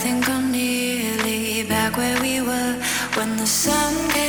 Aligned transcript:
think 0.00 0.30
I'm 0.30 0.50
nearly 0.50 1.62
back 1.64 1.94
where 1.98 2.18
we 2.22 2.40
were 2.40 2.74
when 3.16 3.36
the 3.36 3.46
sun. 3.46 4.19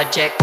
Technologic. 0.00 0.39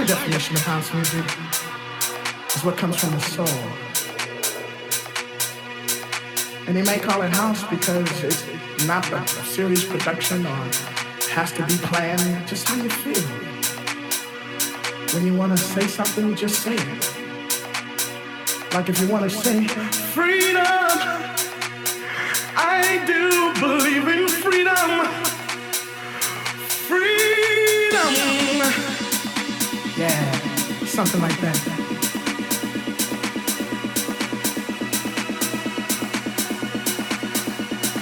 My 0.00 0.06
definition 0.06 0.56
of 0.56 0.62
house 0.62 0.94
music 0.94 1.26
is 2.56 2.64
what 2.64 2.74
comes 2.78 2.98
from 2.98 3.10
the 3.10 3.20
soul. 3.20 3.46
And 6.66 6.74
they 6.74 6.82
may 6.82 6.98
call 6.98 7.20
it 7.20 7.30
house 7.30 7.62
because 7.68 8.24
it's 8.24 8.86
not 8.86 9.12
a 9.12 9.26
serious 9.44 9.84
production 9.84 10.46
or 10.46 10.70
has 11.32 11.52
to 11.52 11.66
be 11.66 11.76
planned, 11.76 12.48
just 12.48 12.66
how 12.66 12.82
you 12.82 12.88
feel. 12.88 13.22
When 15.12 15.26
you 15.26 15.36
want 15.36 15.52
to 15.52 15.58
say 15.58 15.86
something, 15.86 16.34
just 16.34 16.62
say 16.62 16.76
it. 16.76 17.14
Like 18.72 18.88
if 18.88 18.98
you 19.02 19.08
want 19.08 19.30
to 19.30 19.36
say, 19.36 19.66
freedom, 20.14 20.64
I 22.56 23.02
do 23.06 23.52
believe 23.60 24.08
in 24.08 24.28
freedom. 24.28 25.04
Freedom. 26.88 28.49
Yeah, 30.00 30.32
something 30.86 31.20
like 31.20 31.38
that. 31.42 31.58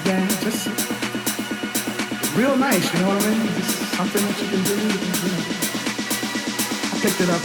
Yeah, 0.06 0.28
just 0.38 0.68
real 2.36 2.56
nice, 2.56 2.94
you 2.94 3.00
know 3.00 3.08
what 3.08 3.20
I 3.20 3.30
mean? 3.30 3.62
Something 3.98 4.24
that 4.26 4.40
you 4.40 4.48
can 4.48 4.62
do. 4.62 4.76
I 6.94 7.00
picked 7.00 7.20
it 7.20 7.30
up 7.30 7.40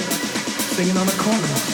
singing 0.75 0.97
on 0.97 1.07
the 1.07 1.13
corner. 1.13 1.72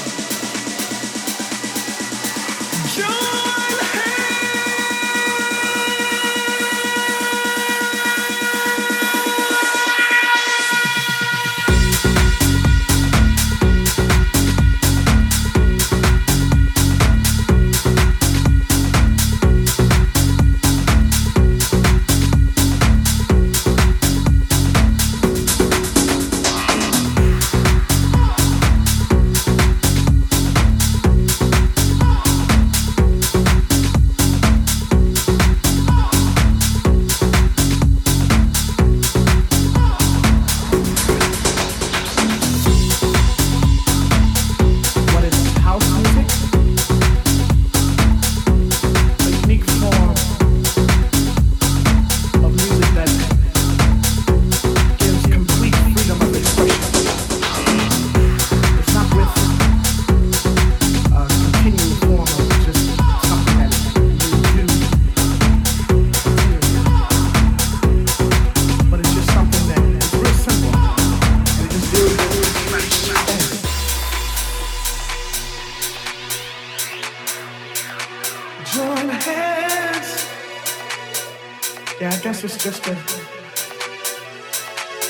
Yeah, 82.00 82.12
I 82.14 82.20
guess 82.20 82.46
it's 82.46 82.64
just 82.64 82.88
a 82.88 82.96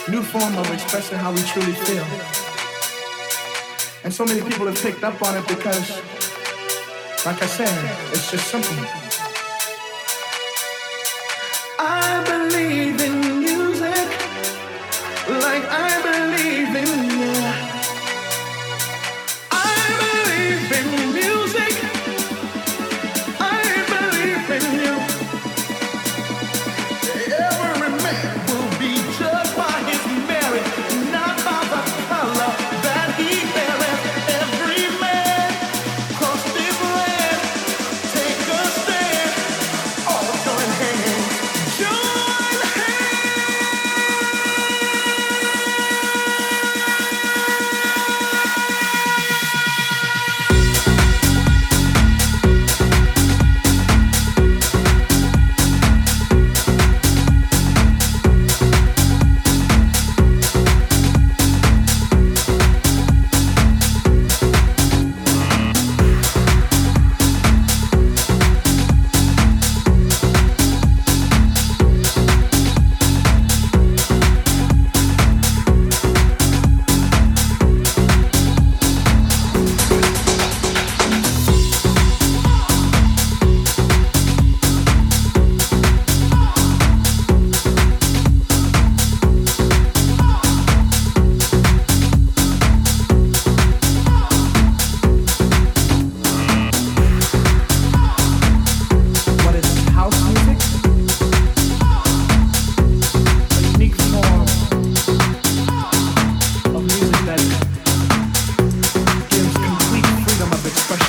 new 0.10 0.24
form 0.24 0.58
of 0.58 0.72
expressing 0.74 1.20
how 1.20 1.32
we 1.32 1.42
truly 1.44 1.74
feel. 1.74 2.04
And 4.04 4.12
so 4.12 4.26
many 4.26 4.42
people 4.42 4.66
have 4.66 4.82
picked 4.82 5.04
up 5.04 5.22
on 5.22 5.38
it 5.38 5.48
because, 5.48 6.02
like 7.28 7.44
I 7.44 7.46
said, 7.46 8.12
it's 8.12 8.32
just 8.32 8.48
simple. 8.48 9.09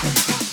Of 0.02 0.49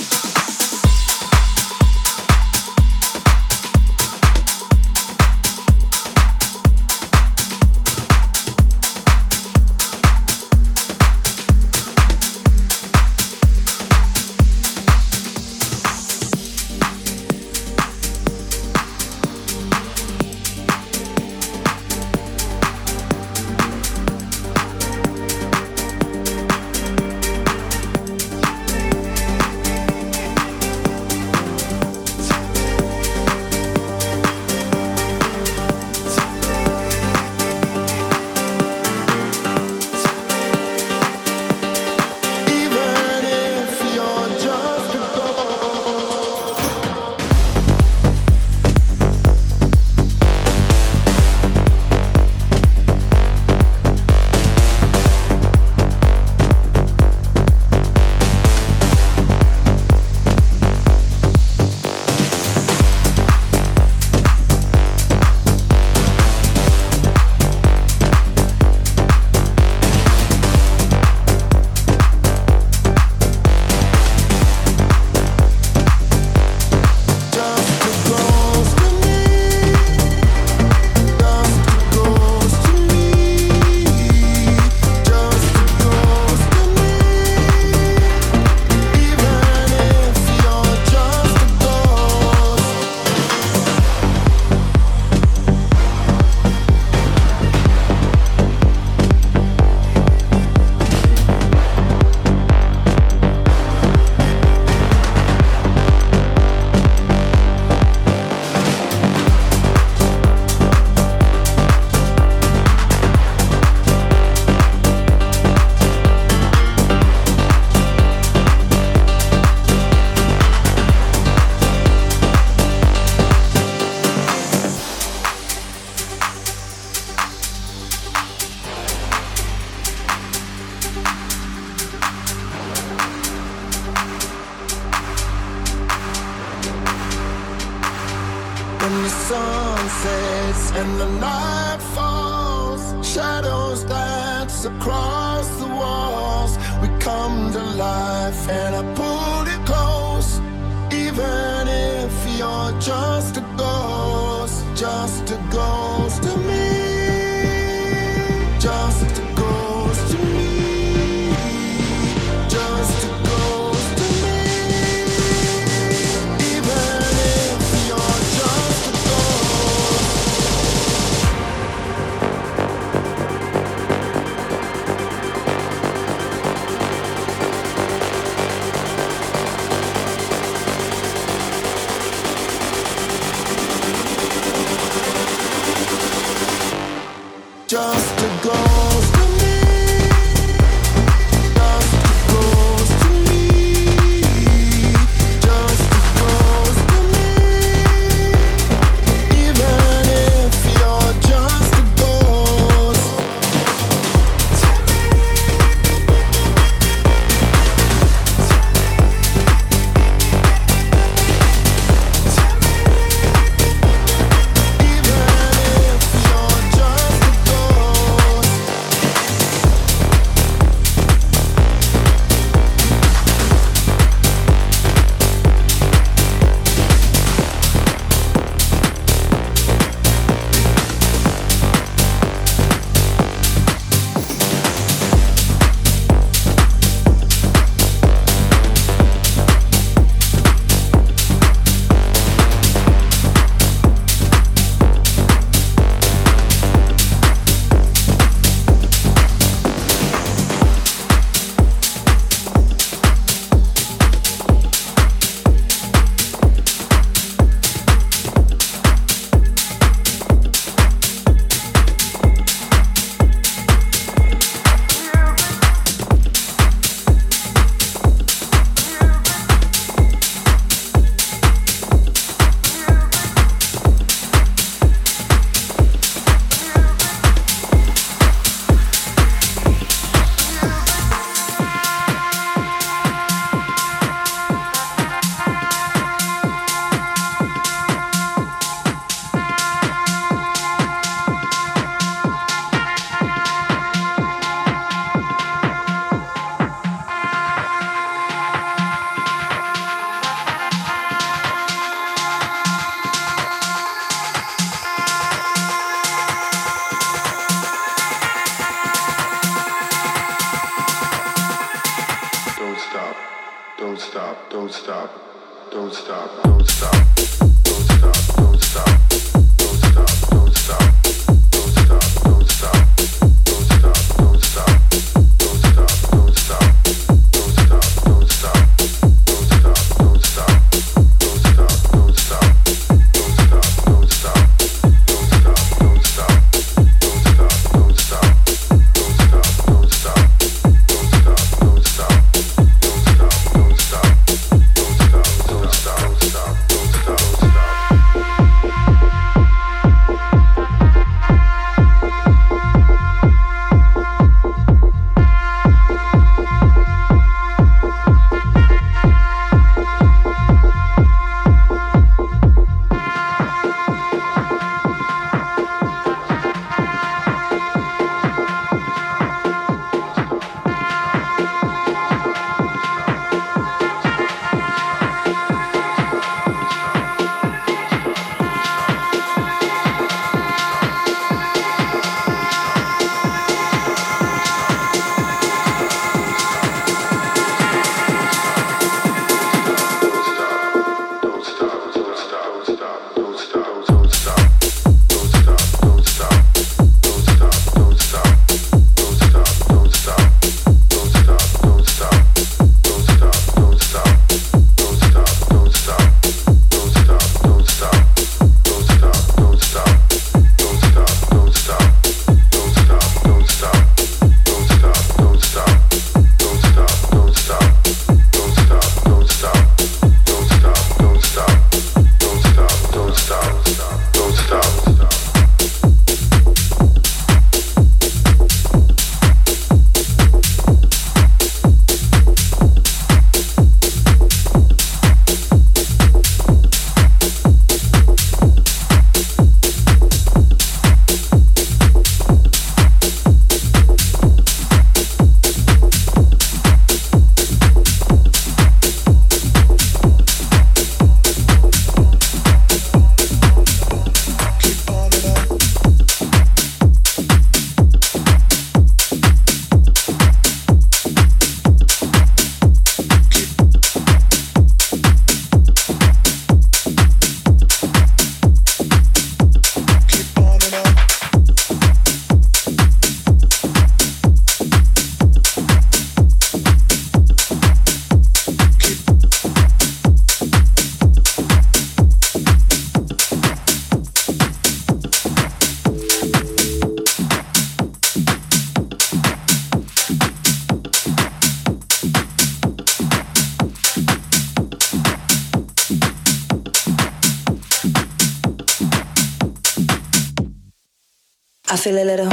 feel 501.77 501.99
a 501.99 502.03
little 502.03 502.29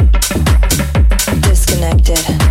disconnected. 1.43 2.44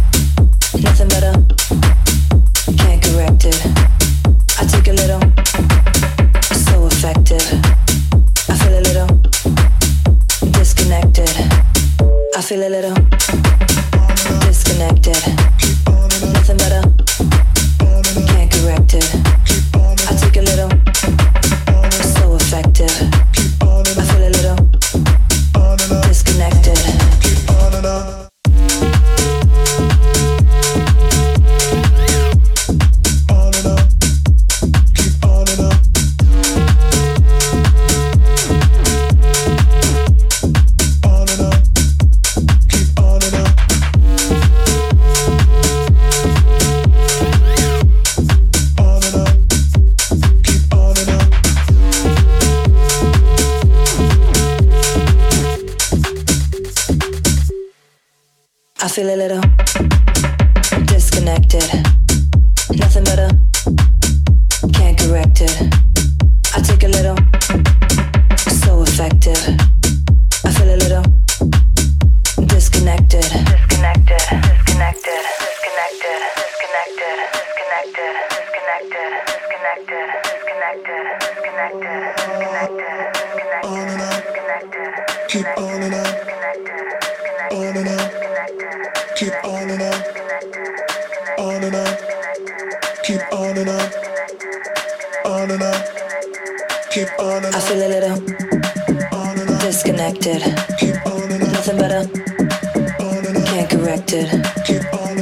connected. 103.93 104.27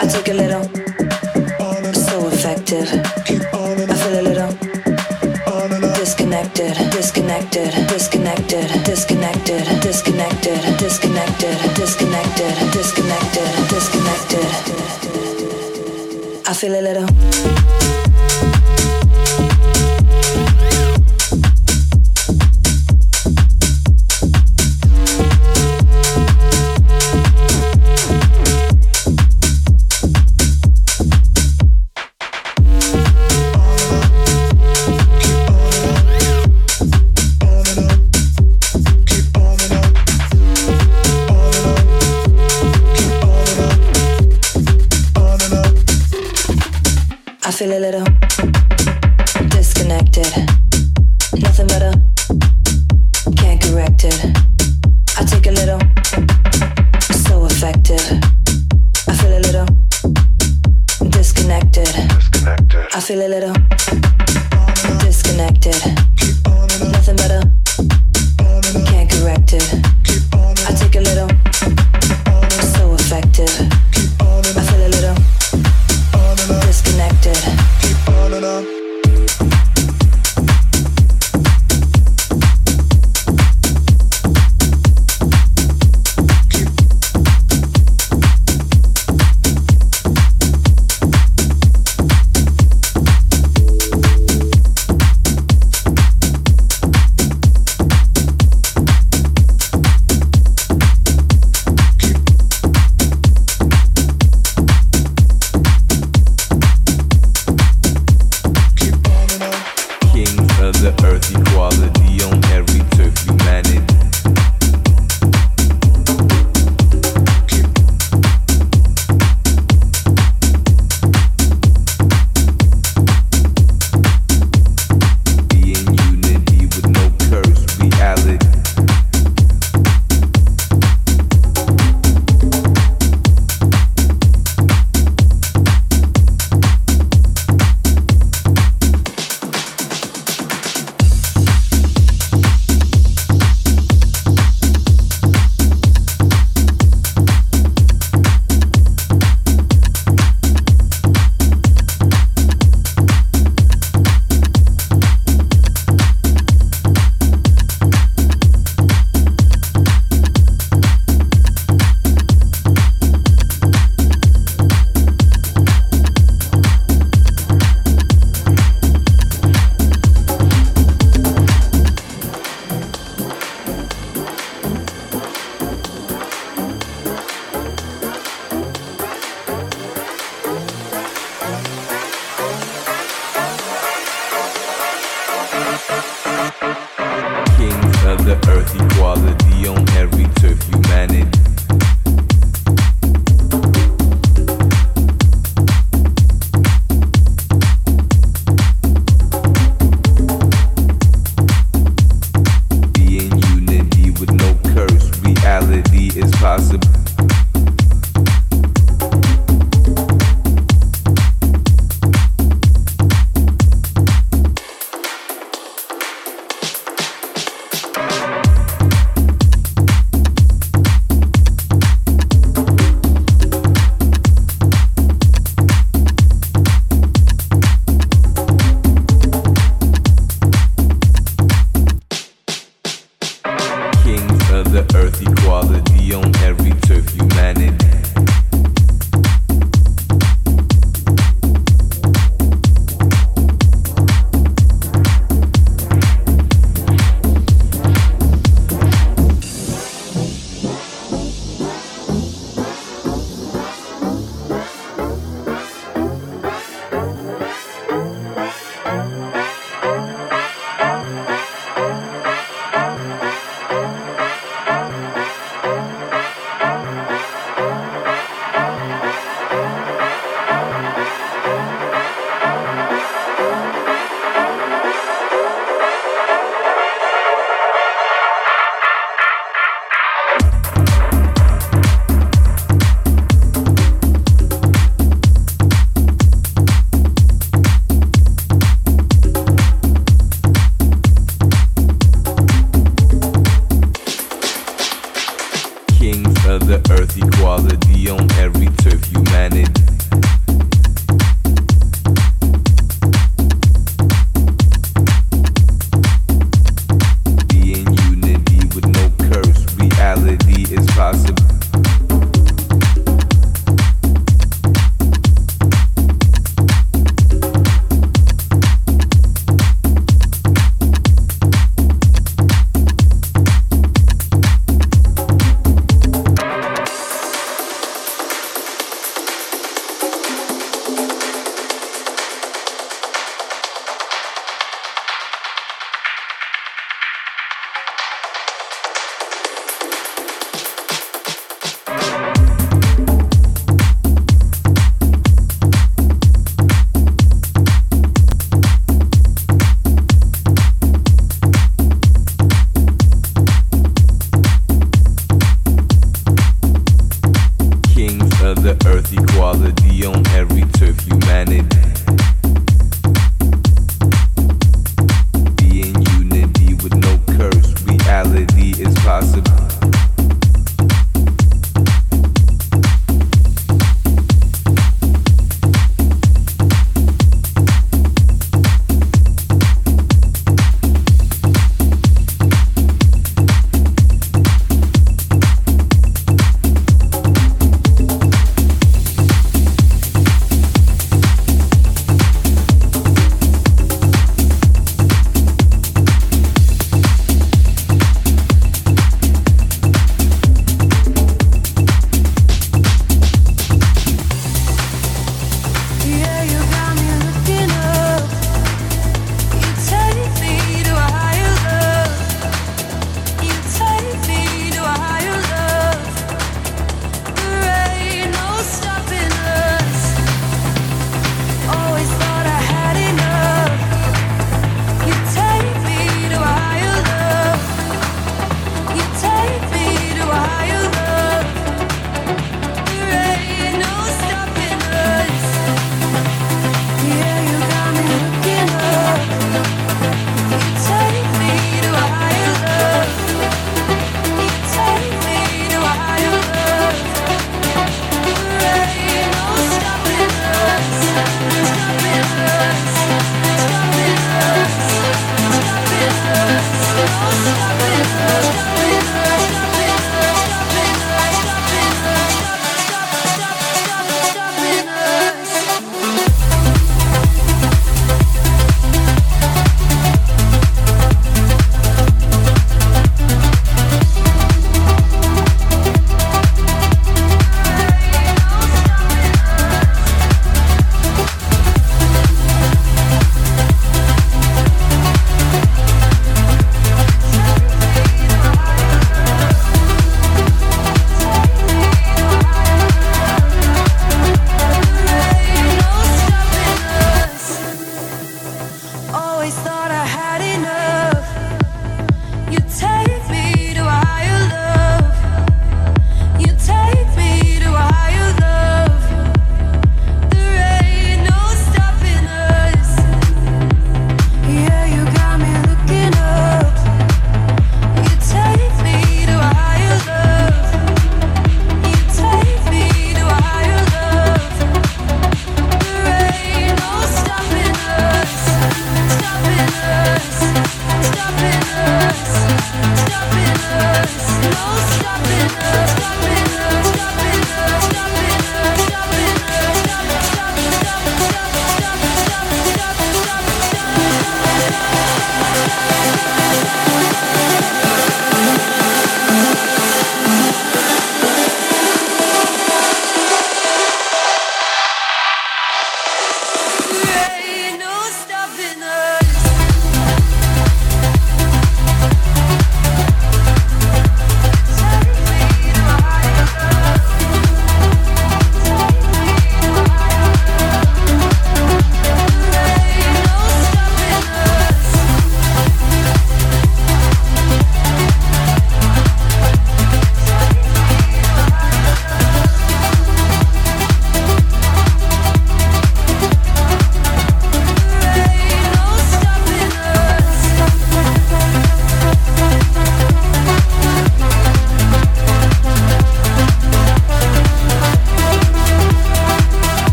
I 0.00 0.06
took 0.08 0.28
a 0.28 0.34
little, 0.34 0.64
so 1.94 2.26
affected. 2.26 2.88
I 2.88 3.94
feel 3.94 4.18
a 4.18 4.22
little 4.22 4.52
disconnected, 5.94 6.74
disconnected, 6.90 7.70
disconnected, 7.88 8.84
disconnected, 8.84 9.80
disconnected, 9.82 10.78
disconnected, 10.78 11.56
disconnected, 11.76 12.54
disconnected, 12.72 13.68
disconnected. 13.68 14.46
I 16.48 16.52
feel 16.52 16.74
a 16.74 16.82
little. 16.82 17.55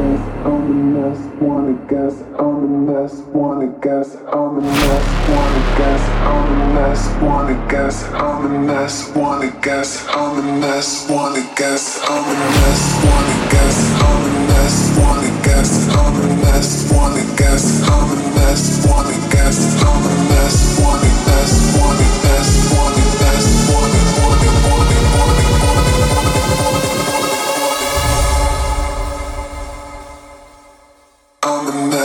mess, 0.00 0.46
on 0.46 0.68
the 0.68 0.74
mess, 0.98 1.18
wanna 1.40 1.74
guess, 1.88 2.22
on 2.38 2.60
the 2.62 2.92
mess, 2.92 3.14
wanna 3.32 3.66
guess, 3.80 4.16
on 4.32 4.56
the 4.56 4.62
mess, 4.62 5.04
wanna 5.28 5.76
guess, 5.76 6.02
on 6.34 6.44
the 6.48 6.64
mess, 6.74 7.02
wanna 7.22 7.68
guess, 7.68 8.04
on 8.12 8.42
the 8.42 8.58
mess, 8.58 9.14
wanna 9.14 9.50
guess, 9.62 10.08
on 10.08 10.36
the 10.36 10.42
mess, 10.42 11.08
wanna 11.10 11.42
guess, 11.56 11.84
on 12.08 12.22
the 12.28 12.34
mess, 12.34 12.82
wanna 13.04 13.36
guess, 13.50 13.76
on 14.08 14.22
the 14.24 14.32
mess, 14.50 14.76
wanna 14.98 15.30
guess, 15.44 15.70
on 15.96 16.12
the 16.20 16.28
mess, 16.42 16.92
wanna 16.92 17.24
guess, 17.36 17.64
on 17.90 18.08
the 18.10 18.16
mess, 18.36 18.86
wanna 18.86 19.16
guess, 19.32 19.82
on 19.84 20.02
the 20.02 20.14
mess, 20.30 20.80
wanna 20.80 21.10
guess, 21.26 21.78
wanna 21.78 22.09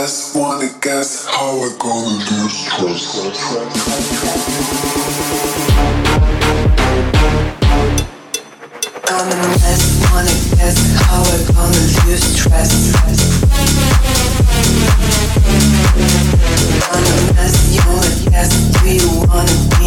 just 0.06 0.36
wanna 0.36 0.68
guess 0.80 1.26
how 1.26 1.58
I 1.58 1.68
gonna 1.80 2.06
lose 2.30 2.64
trust. 2.64 3.16
I'm 9.08 9.28
wanna 10.12 10.36
guess 10.54 10.78
how 11.02 11.22
gonna 11.50 11.84
lose 12.06 12.26
trust. 12.36 12.82
I'm 16.92 17.10
you 17.74 17.82
wanna 17.90 18.30
guess 18.30 18.52
do 18.78 18.88
you 18.88 19.10
wanna 19.26 19.56
be. 19.80 19.86